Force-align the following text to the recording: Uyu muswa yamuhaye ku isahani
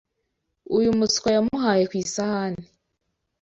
Uyu 0.77 0.89
muswa 0.99 1.27
yamuhaye 1.35 1.83
ku 1.89 1.95
isahani 2.03 2.65